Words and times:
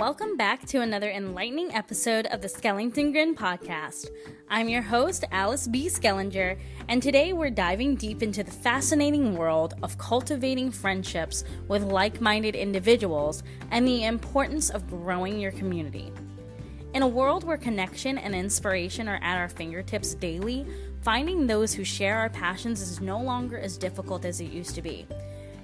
Welcome 0.00 0.38
back 0.38 0.64
to 0.68 0.80
another 0.80 1.10
enlightening 1.10 1.74
episode 1.74 2.24
of 2.28 2.40
the 2.40 2.48
Schellington 2.48 3.12
Grin 3.12 3.34
podcast. 3.34 4.08
I'm 4.48 4.70
your 4.70 4.80
host, 4.80 5.26
Alice 5.30 5.68
B. 5.68 5.90
Schellinger, 5.90 6.58
and 6.88 7.02
today 7.02 7.34
we're 7.34 7.50
diving 7.50 7.96
deep 7.96 8.22
into 8.22 8.42
the 8.42 8.50
fascinating 8.50 9.36
world 9.36 9.74
of 9.82 9.98
cultivating 9.98 10.70
friendships 10.70 11.44
with 11.68 11.82
like 11.82 12.18
minded 12.18 12.56
individuals 12.56 13.42
and 13.72 13.86
the 13.86 14.04
importance 14.04 14.70
of 14.70 14.88
growing 14.88 15.38
your 15.38 15.52
community. 15.52 16.10
In 16.94 17.02
a 17.02 17.06
world 17.06 17.44
where 17.44 17.58
connection 17.58 18.16
and 18.16 18.34
inspiration 18.34 19.06
are 19.06 19.20
at 19.22 19.36
our 19.36 19.50
fingertips 19.50 20.14
daily, 20.14 20.66
finding 21.02 21.46
those 21.46 21.74
who 21.74 21.84
share 21.84 22.16
our 22.16 22.30
passions 22.30 22.80
is 22.80 23.02
no 23.02 23.20
longer 23.20 23.58
as 23.58 23.76
difficult 23.76 24.24
as 24.24 24.40
it 24.40 24.50
used 24.50 24.74
to 24.76 24.80
be. 24.80 25.06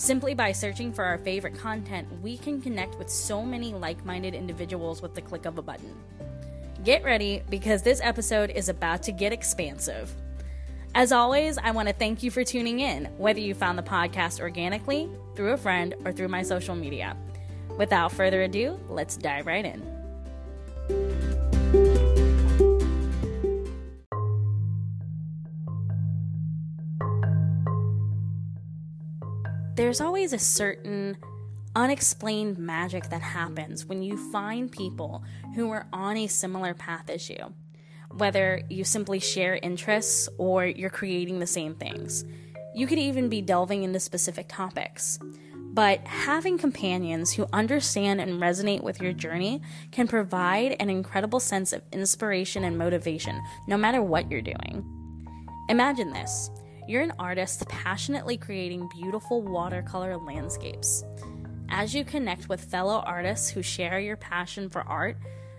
Simply 0.00 0.32
by 0.32 0.52
searching 0.52 0.94
for 0.94 1.04
our 1.04 1.18
favorite 1.18 1.58
content, 1.58 2.08
we 2.22 2.38
can 2.38 2.62
connect 2.62 2.98
with 2.98 3.10
so 3.10 3.44
many 3.44 3.74
like 3.74 4.02
minded 4.02 4.34
individuals 4.34 5.02
with 5.02 5.14
the 5.14 5.20
click 5.20 5.44
of 5.44 5.58
a 5.58 5.62
button. 5.62 5.94
Get 6.82 7.04
ready 7.04 7.42
because 7.50 7.82
this 7.82 8.00
episode 8.02 8.48
is 8.48 8.70
about 8.70 9.02
to 9.02 9.12
get 9.12 9.30
expansive. 9.30 10.10
As 10.94 11.12
always, 11.12 11.58
I 11.58 11.72
want 11.72 11.88
to 11.88 11.94
thank 11.94 12.22
you 12.22 12.30
for 12.30 12.44
tuning 12.44 12.80
in, 12.80 13.10
whether 13.18 13.40
you 13.40 13.52
found 13.54 13.76
the 13.76 13.82
podcast 13.82 14.40
organically, 14.40 15.06
through 15.36 15.52
a 15.52 15.58
friend, 15.58 15.94
or 16.06 16.12
through 16.12 16.28
my 16.28 16.44
social 16.44 16.74
media. 16.74 17.14
Without 17.76 18.10
further 18.10 18.40
ado, 18.44 18.80
let's 18.88 19.18
dive 19.18 19.44
right 19.44 19.66
in. 19.66 19.99
There's 29.90 30.00
always 30.00 30.32
a 30.32 30.38
certain 30.38 31.16
unexplained 31.74 32.58
magic 32.58 33.08
that 33.08 33.22
happens 33.22 33.84
when 33.84 34.04
you 34.04 34.16
find 34.30 34.70
people 34.70 35.24
who 35.56 35.68
are 35.72 35.88
on 35.92 36.16
a 36.16 36.28
similar 36.28 36.74
path 36.74 37.10
as 37.10 37.28
you. 37.28 37.52
Whether 38.12 38.62
you 38.70 38.84
simply 38.84 39.18
share 39.18 39.56
interests 39.56 40.28
or 40.38 40.64
you're 40.64 40.90
creating 40.90 41.40
the 41.40 41.46
same 41.48 41.74
things. 41.74 42.24
You 42.72 42.86
could 42.86 43.00
even 43.00 43.28
be 43.28 43.42
delving 43.42 43.82
into 43.82 43.98
specific 43.98 44.46
topics. 44.48 45.18
But 45.56 46.06
having 46.06 46.56
companions 46.56 47.32
who 47.32 47.48
understand 47.52 48.20
and 48.20 48.40
resonate 48.40 48.84
with 48.84 49.00
your 49.00 49.12
journey 49.12 49.60
can 49.90 50.06
provide 50.06 50.76
an 50.78 50.88
incredible 50.88 51.40
sense 51.40 51.72
of 51.72 51.82
inspiration 51.92 52.62
and 52.62 52.78
motivation 52.78 53.42
no 53.66 53.76
matter 53.76 54.04
what 54.04 54.30
you're 54.30 54.40
doing. 54.40 54.84
Imagine 55.68 56.12
this 56.12 56.48
you're 56.90 57.02
an 57.02 57.12
artist 57.20 57.68
passionately 57.68 58.36
creating 58.36 58.88
beautiful 58.88 59.42
watercolor 59.42 60.16
landscapes. 60.16 61.04
As 61.68 61.94
you 61.94 62.04
connect 62.04 62.48
with 62.48 62.64
fellow 62.64 63.00
artists 63.06 63.48
who 63.48 63.62
share 63.62 64.00
your 64.00 64.16
passion 64.16 64.68
for 64.68 64.82
art, 64.82 65.16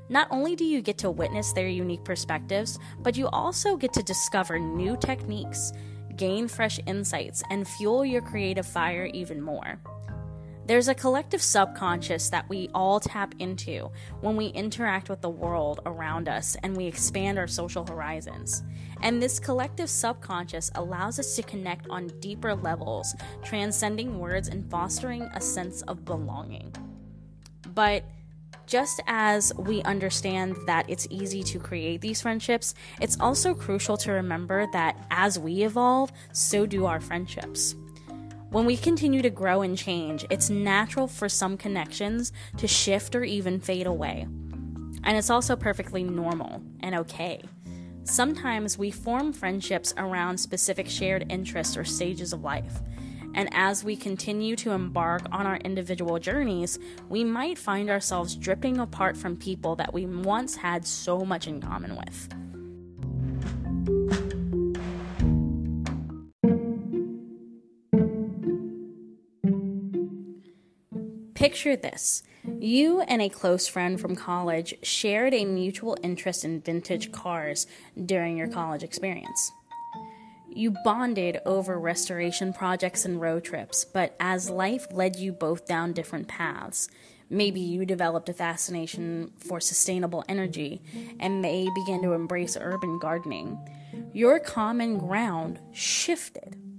not 0.10 0.28
only 0.30 0.58
do 0.58 0.66
you 0.66 0.82
get 0.82 0.98
to 0.98 1.10
witness 1.10 1.54
their 1.54 1.70
unique 1.70 2.04
perspectives, 2.04 2.78
but 3.00 3.16
you 3.16 3.30
also 3.30 3.78
get 3.78 3.94
to 3.94 4.04
discover 4.04 4.60
new 4.60 4.98
techniques, 4.98 5.72
gain 6.18 6.50
fresh 6.50 6.82
insights, 6.86 7.44
and 7.50 7.66
fuel 7.66 8.04
your 8.04 8.22
creative 8.22 8.66
fire 8.66 9.06
even 9.14 9.42
more. 9.42 9.80
There's 10.72 10.88
a 10.88 10.96
collective 10.96 11.42
subconscious 11.42 12.30
that 12.30 12.48
we 12.48 12.70
all 12.74 13.02
tap 13.02 13.36
into 13.40 13.92
when 14.22 14.38
we 14.38 14.46
interact 14.46 15.10
with 15.10 15.20
the 15.20 15.30
world 15.30 15.82
around 15.86 16.30
us 16.30 16.56
and 16.64 16.78
we 16.78 16.86
expand 16.86 17.38
our 17.38 17.46
social 17.46 17.86
horizons. 17.86 18.64
And 19.02 19.22
this 19.22 19.38
collective 19.38 19.90
subconscious 19.90 20.72
allows 20.76 21.20
us 21.20 21.36
to 21.36 21.44
connect 21.44 21.90
on 21.90 22.08
deeper 22.22 22.56
levels, 22.56 23.14
transcending 23.44 24.18
words 24.18 24.48
and 24.48 24.72
fostering 24.72 25.24
a 25.34 25.42
sense 25.42 25.82
of 25.90 26.06
belonging. 26.06 26.74
But 27.74 28.06
just 28.66 29.02
as 29.08 29.52
we 29.58 29.82
understand 29.82 30.56
that 30.68 30.90
it's 30.90 31.06
easy 31.10 31.44
to 31.52 31.60
create 31.60 32.00
these 32.00 32.22
friendships, 32.22 32.76
it's 33.02 33.20
also 33.20 33.54
crucial 33.54 33.98
to 33.98 34.14
remember 34.14 34.66
that 34.72 35.06
as 35.12 35.38
we 35.38 35.64
evolve, 35.64 36.14
so 36.32 36.66
do 36.66 36.86
our 36.86 37.02
friendships. 37.02 37.76
When 38.52 38.66
we 38.66 38.76
continue 38.76 39.22
to 39.22 39.30
grow 39.30 39.62
and 39.62 39.78
change, 39.78 40.26
it's 40.30 40.50
natural 40.50 41.08
for 41.08 41.30
some 41.30 41.56
connections 41.56 42.34
to 42.58 42.68
shift 42.68 43.16
or 43.16 43.24
even 43.24 43.62
fade 43.62 43.88
away. 43.88 44.28
And 45.06 45.18
it's 45.18 45.30
also 45.30 45.56
perfectly 45.56 46.04
normal 46.04 46.62
and 46.82 46.94
okay. 46.96 47.42
Sometimes 48.04 48.78
we 48.78 48.92
form 48.92 49.32
friendships 49.32 49.94
around 49.96 50.38
specific 50.38 50.90
shared 50.90 51.32
interests 51.32 51.78
or 51.78 51.86
stages 51.86 52.34
of 52.34 52.44
life. 52.44 52.82
And 53.36 53.48
as 53.54 53.86
we 53.86 53.96
continue 53.96 54.58
to 54.58 54.72
embark 54.72 55.22
on 55.32 55.48
our 55.48 55.56
individual 55.56 56.20
journeys, 56.20 56.78
we 57.08 57.24
might 57.24 57.58
find 57.58 57.90
ourselves 57.90 58.36
drifting 58.36 58.80
apart 58.80 59.16
from 59.16 59.38
people 59.38 59.78
that 59.78 59.94
we 59.94 60.06
once 60.06 60.58
had 60.58 60.86
so 60.86 61.20
much 61.20 61.48
in 61.48 61.62
common 61.62 61.96
with. 61.96 62.41
Picture 71.42 71.76
this 71.76 72.22
you 72.60 73.02
and 73.02 73.20
a 73.20 73.28
close 73.28 73.68
friend 73.68 74.00
from 74.00 74.16
college 74.16 74.76
shared 74.84 75.34
a 75.34 75.44
mutual 75.44 75.98
interest 76.04 76.46
in 76.46 76.62
vintage 76.62 77.12
cars 77.12 77.66
during 78.06 78.38
your 78.38 78.48
college 78.48 78.84
experience. 78.84 79.52
You 80.48 80.76
bonded 80.84 81.40
over 81.44 81.80
restoration 81.80 82.54
projects 82.54 83.06
and 83.06 83.20
road 83.20 83.44
trips, 83.44 83.86
but 83.86 84.16
as 84.20 84.52
life 84.52 84.86
led 84.92 85.16
you 85.16 85.32
both 85.32 85.66
down 85.66 85.94
different 85.94 86.28
paths, 86.28 86.90
maybe 87.28 87.60
you 87.60 87.88
developed 87.88 88.30
a 88.30 88.34
fascination 88.34 89.32
for 89.40 89.60
sustainable 89.60 90.24
energy 90.30 90.84
and 91.20 91.44
they 91.44 91.68
began 91.74 92.04
to 92.04 92.14
embrace 92.14 92.56
urban 92.56 93.00
gardening. 93.00 93.58
Your 94.14 94.40
common 94.40 95.00
ground 95.00 95.60
shifted. 95.72 96.71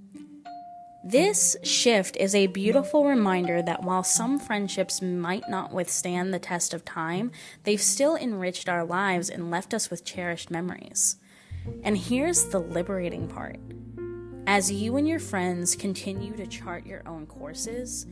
This 1.04 1.56
shift 1.64 2.16
is 2.16 2.32
a 2.32 2.46
beautiful 2.46 3.04
reminder 3.04 3.60
that 3.60 3.82
while 3.82 4.04
some 4.04 4.38
friendships 4.38 5.02
might 5.02 5.48
not 5.48 5.72
withstand 5.72 6.32
the 6.32 6.38
test 6.38 6.72
of 6.72 6.84
time, 6.84 7.32
they've 7.64 7.82
still 7.82 8.14
enriched 8.14 8.68
our 8.68 8.84
lives 8.84 9.28
and 9.28 9.50
left 9.50 9.74
us 9.74 9.90
with 9.90 10.04
cherished 10.04 10.48
memories. 10.48 11.16
And 11.82 11.98
here's 11.98 12.46
the 12.46 12.60
liberating 12.60 13.26
part 13.26 13.58
as 14.46 14.72
you 14.72 14.96
and 14.96 15.08
your 15.08 15.20
friends 15.20 15.76
continue 15.76 16.36
to 16.36 16.46
chart 16.46 16.84
your 16.84 17.02
own 17.06 17.26
courses, 17.26 18.06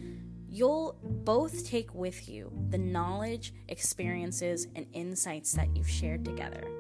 you'll 0.48 0.96
both 1.02 1.66
take 1.66 1.92
with 1.92 2.28
you 2.28 2.52
the 2.70 2.78
knowledge, 2.78 3.52
experiences, 3.68 4.68
and 4.76 4.86
insights 4.92 5.52
that 5.52 5.76
you've 5.76 5.90
shared 5.90 6.24
together. 6.24 6.79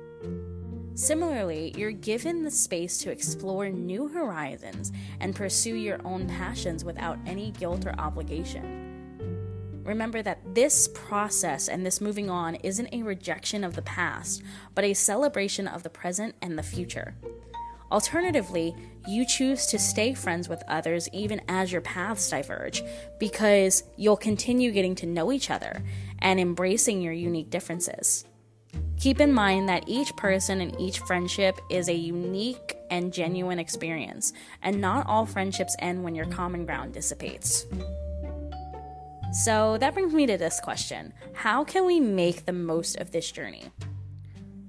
Similarly, 1.00 1.72
you're 1.78 1.92
given 1.92 2.42
the 2.42 2.50
space 2.50 2.98
to 2.98 3.10
explore 3.10 3.70
new 3.70 4.06
horizons 4.08 4.92
and 5.20 5.34
pursue 5.34 5.74
your 5.74 5.98
own 6.04 6.28
passions 6.28 6.84
without 6.84 7.18
any 7.24 7.52
guilt 7.52 7.86
or 7.86 7.98
obligation. 7.98 9.80
Remember 9.82 10.20
that 10.20 10.54
this 10.54 10.88
process 10.88 11.68
and 11.68 11.86
this 11.86 12.02
moving 12.02 12.28
on 12.28 12.56
isn't 12.56 12.92
a 12.92 13.02
rejection 13.02 13.64
of 13.64 13.76
the 13.76 13.82
past, 13.82 14.42
but 14.74 14.84
a 14.84 14.92
celebration 14.92 15.66
of 15.66 15.84
the 15.84 15.88
present 15.88 16.34
and 16.42 16.58
the 16.58 16.62
future. 16.62 17.14
Alternatively, 17.90 18.76
you 19.08 19.24
choose 19.24 19.64
to 19.68 19.78
stay 19.78 20.12
friends 20.12 20.50
with 20.50 20.62
others 20.68 21.08
even 21.14 21.40
as 21.48 21.72
your 21.72 21.80
paths 21.80 22.28
diverge 22.28 22.82
because 23.18 23.84
you'll 23.96 24.18
continue 24.18 24.70
getting 24.70 24.94
to 24.96 25.06
know 25.06 25.32
each 25.32 25.50
other 25.50 25.82
and 26.18 26.38
embracing 26.38 27.00
your 27.00 27.14
unique 27.14 27.48
differences. 27.48 28.26
Keep 29.00 29.22
in 29.22 29.32
mind 29.32 29.66
that 29.70 29.84
each 29.86 30.14
person 30.16 30.60
and 30.60 30.78
each 30.78 30.98
friendship 30.98 31.58
is 31.70 31.88
a 31.88 31.94
unique 31.94 32.76
and 32.90 33.14
genuine 33.14 33.58
experience, 33.58 34.34
and 34.62 34.78
not 34.78 35.06
all 35.06 35.24
friendships 35.24 35.74
end 35.78 36.04
when 36.04 36.14
your 36.14 36.26
common 36.26 36.66
ground 36.66 36.92
dissipates. 36.92 37.64
So 39.32 39.78
that 39.78 39.94
brings 39.94 40.12
me 40.12 40.26
to 40.26 40.36
this 40.36 40.60
question 40.60 41.14
How 41.32 41.64
can 41.64 41.86
we 41.86 41.98
make 41.98 42.44
the 42.44 42.52
most 42.52 42.96
of 42.96 43.10
this 43.10 43.32
journey? 43.32 43.70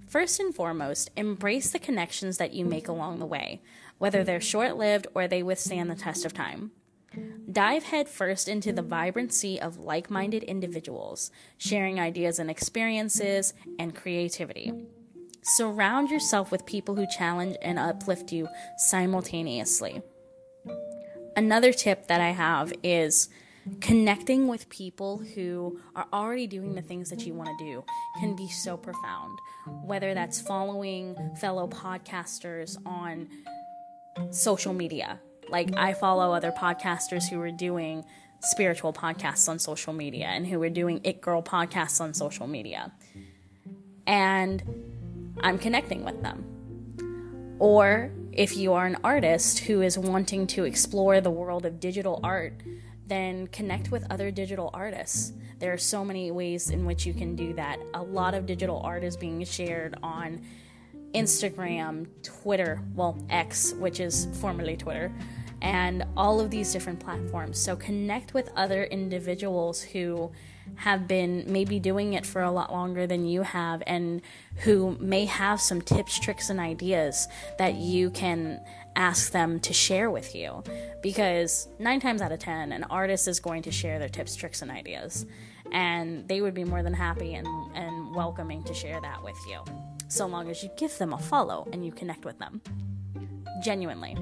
First 0.08 0.40
and 0.40 0.56
foremost, 0.56 1.10
embrace 1.18 1.72
the 1.72 1.80
connections 1.80 2.38
that 2.38 2.54
you 2.54 2.64
make 2.64 2.88
along 2.88 3.20
the 3.20 3.26
way, 3.26 3.62
whether 3.98 4.24
they're 4.24 4.40
short 4.40 4.78
lived 4.78 5.08
or 5.14 5.28
they 5.28 5.44
withstand 5.44 5.90
the 5.90 5.96
test 5.96 6.26
of 6.26 6.34
time. 6.34 6.72
Dive 7.52 7.84
headfirst 7.84 8.48
into 8.48 8.72
the 8.72 8.84
mm. 8.84 8.88
vibrancy 8.88 9.60
of 9.60 9.78
like 9.78 10.10
minded 10.10 10.44
mm. 10.44 10.48
individuals, 10.48 11.32
sharing 11.58 12.00
ideas 12.00 12.40
and 12.40 12.50
experiences, 12.50 13.54
and 13.80 13.96
creativity. 13.96 14.72
Surround 15.44 16.12
yourself 16.12 16.52
with 16.52 16.66
people 16.66 16.96
who 16.96 17.08
challenge 17.08 17.58
and 17.62 17.80
uplift 17.80 18.32
you 18.32 18.48
simultaneously. 18.78 20.02
Another 21.36 21.74
tip 21.74 22.08
that 22.08 22.22
I 22.22 22.30
have 22.30 22.72
is 22.84 23.28
connecting 23.80 24.48
with 24.48 24.70
people 24.70 25.18
who 25.18 25.80
are 25.96 26.08
already 26.14 26.48
doing 26.48 26.76
the 26.76 26.82
things 26.82 27.10
that 27.10 27.26
you 27.26 27.34
want 27.34 27.50
to 27.58 27.66
do 27.66 27.84
can 28.20 28.36
be 28.36 28.48
so 28.48 28.78
profound. 28.78 29.40
Whether 29.84 30.14
that's 30.14 30.42
following 30.42 31.16
fellow 31.40 31.68
podcasters 31.68 32.78
on 32.86 33.28
social 34.32 34.74
media 34.74 35.20
like 35.52 35.76
I 35.78 35.94
follow 35.94 36.34
other 36.34 36.52
podcasters 36.52 37.30
who 37.30 37.40
are 37.42 37.52
doing 37.52 38.04
spiritual 38.42 38.94
podcasts 38.94 39.48
on 39.48 39.60
social 39.60 39.94
media 39.94 40.26
and 40.26 40.48
who 40.48 40.62
are 40.64 40.70
doing 40.70 41.02
It 41.04 41.22
Girl 41.22 41.44
podcasts 41.44 42.02
on 42.02 42.14
social 42.14 42.48
media. 42.48 42.92
And 44.08 44.64
I'm 45.42 45.60
connecting 45.60 46.04
with 46.04 46.22
them. 46.24 47.58
Or 47.60 48.12
if 48.32 48.58
you 48.58 48.74
are 48.74 48.88
an 48.88 48.98
artist 49.04 49.60
who 49.60 49.82
is 49.82 49.98
wanting 49.98 50.48
to 50.48 50.64
explore 50.64 51.22
the 51.22 51.30
world 51.30 51.66
of 51.66 51.80
digital 51.80 52.20
art, 52.24 52.54
then 53.06 53.48
connect 53.48 53.92
with 53.92 54.10
other 54.10 54.32
digital 54.32 54.72
artists. 54.74 55.34
There 55.60 55.72
are 55.74 55.78
so 55.78 56.04
many 56.04 56.32
ways 56.32 56.72
in 56.72 56.86
which 56.86 57.06
you 57.06 57.14
can 57.14 57.36
do 57.36 57.54
that. 57.54 57.78
A 57.94 58.02
lot 58.02 58.34
of 58.34 58.46
digital 58.46 58.82
art 58.84 59.04
is 59.04 59.16
being 59.16 59.44
shared 59.44 59.96
on 60.02 60.42
Instagram, 61.14 62.08
Twitter, 62.24 62.82
well, 62.96 63.24
X, 63.30 63.74
which 63.74 64.00
is 64.00 64.28
formerly 64.40 64.78
Twitter, 64.78 65.12
and 65.62 66.04
all 66.18 66.40
of 66.40 66.50
these 66.50 66.72
different 66.72 67.00
platforms. 67.00 67.60
So 67.60 67.76
connect 67.76 68.34
with 68.34 68.52
other 68.56 68.84
individuals 68.86 69.82
who 69.82 70.32
have 70.76 71.08
been 71.08 71.44
maybe 71.48 71.80
doing 71.80 72.14
it 72.14 72.26
for 72.26 72.42
a 72.42 72.52
lot 72.52 72.72
longer 72.72 73.06
than 73.08 73.26
you 73.26 73.42
have 73.42 73.84
and 73.88 74.22
who 74.58 74.98
may 75.00 75.26
have 75.26 75.60
some 75.60 75.82
tips, 75.82 76.20
tricks, 76.20 76.50
and 76.50 76.60
ideas 76.60 77.28
that 77.58 77.76
you 77.76 78.10
can 78.10 78.60
ask 78.96 79.32
them 79.32 79.60
to 79.60 79.74
share 79.74 80.10
with 80.10 80.36
you. 80.36 80.64
Because 81.02 81.68
nine 81.80 82.00
times 82.00 82.22
out 82.22 82.32
of 82.32 82.40
ten, 82.40 82.72
an 82.72 82.84
artist 82.86 83.28
is 83.28 83.40
going 83.40 83.64
to 83.64 83.72
share 83.72 84.00
their 84.00 84.10
tips, 84.10 84.36
tricks, 84.36 84.62
and 84.62 84.72
ideas. 84.72 85.26
And 85.72 86.28
they 86.28 86.42
would 86.42 86.54
be 86.54 86.64
more 86.64 86.84
than 86.84 86.94
happy 86.94 87.36
and, 87.36 87.48
and 87.76 88.16
welcoming 88.16 88.64
to 88.66 88.74
share 88.74 89.00
that 89.02 89.24
with 89.24 89.38
you 89.50 89.64
so 90.12 90.26
long 90.26 90.50
as 90.50 90.62
you 90.62 90.70
give 90.76 90.96
them 90.98 91.14
a 91.14 91.18
follow 91.18 91.68
and 91.72 91.86
you 91.86 91.92
connect 91.92 92.26
with 92.26 92.38
them. 92.38 92.62
Genuinely. 93.64 94.18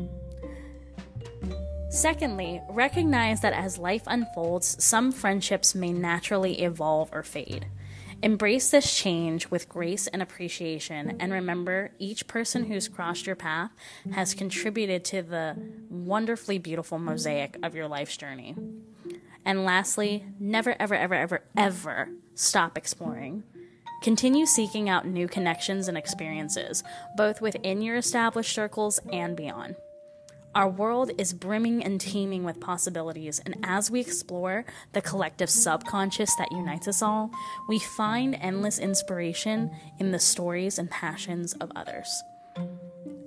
Secondly, 1.90 2.62
recognize 2.70 3.42
that 3.42 3.54
as 3.54 3.80
life 3.80 4.04
unfolds, 4.06 4.82
some 4.84 5.12
friendships 5.12 5.74
may 5.74 5.92
naturally 5.92 6.62
evolve 6.62 7.10
or 7.12 7.24
fade. 7.24 7.66
Embrace 8.22 8.70
this 8.70 8.96
change 8.96 9.50
with 9.50 9.70
grace 9.70 10.06
and 10.08 10.22
appreciation, 10.22 11.16
and 11.20 11.32
remember 11.32 11.92
each 11.98 12.28
person 12.28 12.66
who's 12.66 12.88
crossed 12.88 13.26
your 13.26 13.36
path 13.36 13.72
has 14.12 14.34
contributed 14.34 15.04
to 15.06 15.22
the 15.24 15.56
wonderfully 15.90 16.60
beautiful 16.60 17.00
mosaic 17.00 17.58
of 17.64 17.74
your 17.74 17.88
life's 17.88 18.18
journey. 18.18 18.56
And 19.44 19.66
lastly, 19.66 20.26
never, 20.40 20.76
ever, 20.80 20.96
ever, 20.96 21.16
ever, 21.16 21.44
ever 21.58 22.10
stop 22.36 22.78
exploring. 22.78 23.44
Continue 24.04 24.46
seeking 24.46 24.90
out 24.90 25.08
new 25.08 25.28
connections 25.28 25.88
and 25.88 25.98
experiences, 25.98 26.84
both 27.18 27.42
within 27.42 27.82
your 27.82 27.96
established 27.96 28.54
circles 28.54 29.00
and 29.12 29.36
beyond. 29.36 29.76
Our 30.56 30.68
world 30.68 31.12
is 31.20 31.32
brimming 31.32 31.84
and 31.84 32.02
teeming 32.02 32.44
with 32.44 32.60
possibilities, 32.60 33.40
and 33.46 33.56
as 33.64 33.92
we 33.92 34.00
explore 34.00 34.66
the 34.94 35.02
collective 35.02 35.50
subconscious 35.50 36.36
that 36.38 36.52
unites 36.52 36.88
us 36.88 37.04
all, 37.04 37.30
we 37.68 37.78
find 37.78 38.36
endless 38.42 38.80
inspiration 38.80 39.70
in 40.00 40.12
the 40.12 40.18
stories 40.18 40.80
and 40.80 40.90
passions 40.90 41.54
of 41.54 41.72
others. 41.76 42.10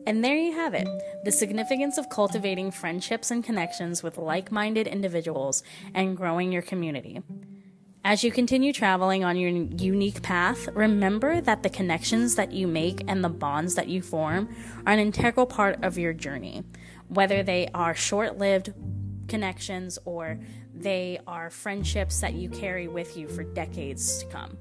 And 0.04 0.24
there 0.24 0.36
you 0.36 0.52
have 0.52 0.74
it 0.74 0.88
the 1.24 1.30
significance 1.30 1.96
of 1.96 2.08
cultivating 2.08 2.72
friendships 2.72 3.30
and 3.30 3.44
connections 3.44 4.02
with 4.02 4.18
like 4.18 4.50
minded 4.50 4.88
individuals 4.88 5.62
and 5.94 6.16
growing 6.16 6.50
your 6.50 6.62
community. 6.62 7.22
As 8.04 8.24
you 8.24 8.32
continue 8.32 8.72
traveling 8.72 9.22
on 9.22 9.36
your 9.36 9.50
unique 9.50 10.22
path, 10.22 10.66
remember 10.74 11.40
that 11.40 11.62
the 11.62 11.70
connections 11.70 12.34
that 12.34 12.50
you 12.50 12.66
make 12.66 13.04
and 13.06 13.22
the 13.22 13.28
bonds 13.28 13.76
that 13.76 13.86
you 13.86 14.02
form 14.02 14.48
are 14.84 14.92
an 14.92 14.98
integral 14.98 15.46
part 15.46 15.78
of 15.84 15.96
your 15.96 16.12
journey, 16.12 16.64
whether 17.12 17.42
they 17.42 17.68
are 17.74 17.94
short 17.94 18.38
lived 18.38 18.72
connections 19.28 19.98
or 20.04 20.38
they 20.74 21.20
are 21.26 21.50
friendships 21.50 22.20
that 22.20 22.34
you 22.34 22.48
carry 22.48 22.88
with 22.88 23.16
you 23.16 23.28
for 23.28 23.42
decades 23.42 24.18
to 24.18 24.26
come. 24.26 24.56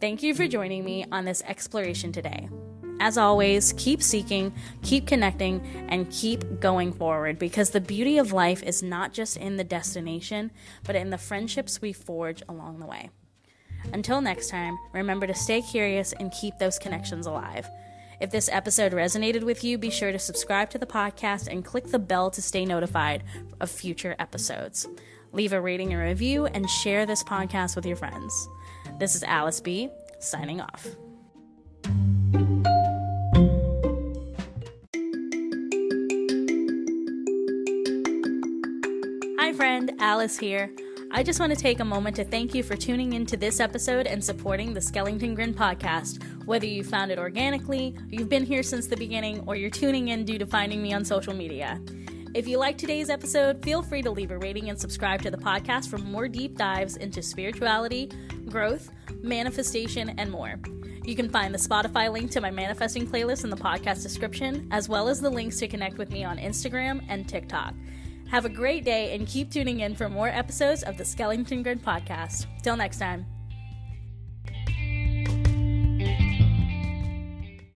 Thank 0.00 0.22
you 0.22 0.34
for 0.34 0.46
joining 0.46 0.84
me 0.84 1.04
on 1.10 1.24
this 1.24 1.42
exploration 1.42 2.12
today. 2.12 2.48
As 3.00 3.18
always, 3.18 3.74
keep 3.76 4.02
seeking, 4.02 4.52
keep 4.82 5.06
connecting, 5.06 5.60
and 5.88 6.10
keep 6.10 6.60
going 6.60 6.92
forward 6.92 7.38
because 7.38 7.70
the 7.70 7.80
beauty 7.80 8.18
of 8.18 8.32
life 8.32 8.62
is 8.62 8.82
not 8.82 9.12
just 9.12 9.36
in 9.36 9.56
the 9.56 9.64
destination, 9.64 10.50
but 10.84 10.96
in 10.96 11.10
the 11.10 11.18
friendships 11.18 11.80
we 11.80 11.92
forge 11.92 12.42
along 12.48 12.80
the 12.80 12.86
way. 12.86 13.10
Until 13.92 14.20
next 14.20 14.50
time, 14.50 14.76
remember 14.92 15.26
to 15.26 15.34
stay 15.34 15.62
curious 15.62 16.12
and 16.12 16.32
keep 16.32 16.58
those 16.58 16.78
connections 16.78 17.26
alive. 17.26 17.68
If 18.20 18.30
this 18.32 18.48
episode 18.50 18.92
resonated 18.92 19.44
with 19.44 19.62
you, 19.62 19.78
be 19.78 19.90
sure 19.90 20.10
to 20.10 20.18
subscribe 20.18 20.70
to 20.70 20.78
the 20.78 20.86
podcast 20.86 21.46
and 21.46 21.64
click 21.64 21.86
the 21.86 22.00
bell 22.00 22.30
to 22.32 22.42
stay 22.42 22.64
notified 22.64 23.22
of 23.60 23.70
future 23.70 24.16
episodes. 24.18 24.88
Leave 25.32 25.52
a 25.52 25.60
rating 25.60 25.92
and 25.92 26.02
review 26.02 26.46
and 26.46 26.68
share 26.68 27.06
this 27.06 27.22
podcast 27.22 27.76
with 27.76 27.86
your 27.86 27.94
friends. 27.94 28.48
This 28.98 29.14
is 29.14 29.22
Alice 29.22 29.60
B, 29.60 29.88
signing 30.18 30.60
off. 30.60 30.88
Hi, 39.38 39.52
friend, 39.52 39.92
Alice 40.00 40.38
here. 40.38 40.72
I 41.10 41.22
just 41.22 41.40
want 41.40 41.54
to 41.54 41.58
take 41.58 41.80
a 41.80 41.84
moment 41.86 42.16
to 42.16 42.24
thank 42.24 42.54
you 42.54 42.62
for 42.62 42.76
tuning 42.76 43.14
in 43.14 43.24
to 43.26 43.36
this 43.38 43.60
episode 43.60 44.06
and 44.06 44.22
supporting 44.22 44.74
the 44.74 44.80
Schellington 44.80 45.34
Grin 45.34 45.54
podcast. 45.54 46.22
Whether 46.44 46.66
you 46.66 46.84
found 46.84 47.10
it 47.10 47.18
organically, 47.18 47.96
you've 48.10 48.28
been 48.28 48.44
here 48.44 48.62
since 48.62 48.86
the 48.86 48.96
beginning, 48.96 49.42
or 49.46 49.56
you're 49.56 49.70
tuning 49.70 50.08
in 50.08 50.26
due 50.26 50.38
to 50.38 50.44
finding 50.44 50.82
me 50.82 50.92
on 50.92 51.06
social 51.06 51.32
media. 51.32 51.80
If 52.34 52.46
you 52.46 52.58
like 52.58 52.76
today's 52.76 53.08
episode, 53.08 53.64
feel 53.64 53.82
free 53.82 54.02
to 54.02 54.10
leave 54.10 54.30
a 54.30 54.38
rating 54.38 54.68
and 54.68 54.78
subscribe 54.78 55.22
to 55.22 55.30
the 55.30 55.38
podcast 55.38 55.88
for 55.88 55.96
more 55.96 56.28
deep 56.28 56.58
dives 56.58 56.96
into 56.96 57.22
spirituality, 57.22 58.10
growth, 58.50 58.90
manifestation, 59.22 60.10
and 60.18 60.30
more. 60.30 60.60
You 61.04 61.16
can 61.16 61.30
find 61.30 61.54
the 61.54 61.58
Spotify 61.58 62.12
link 62.12 62.30
to 62.32 62.42
my 62.42 62.50
manifesting 62.50 63.06
playlist 63.06 63.44
in 63.44 63.50
the 63.50 63.56
podcast 63.56 64.02
description, 64.02 64.68
as 64.70 64.90
well 64.90 65.08
as 65.08 65.22
the 65.22 65.30
links 65.30 65.56
to 65.60 65.68
connect 65.68 65.96
with 65.96 66.10
me 66.10 66.22
on 66.22 66.36
Instagram 66.36 67.02
and 67.08 67.26
TikTok. 67.26 67.72
Have 68.30 68.44
a 68.44 68.50
great 68.50 68.84
day 68.84 69.14
and 69.14 69.26
keep 69.26 69.50
tuning 69.50 69.80
in 69.80 69.94
for 69.94 70.08
more 70.08 70.28
episodes 70.28 70.82
of 70.82 70.98
the 70.98 71.04
Schellington 71.04 71.62
Grin 71.62 71.78
podcast. 71.78 72.46
Till 72.62 72.76
next 72.76 72.98
time. 72.98 73.37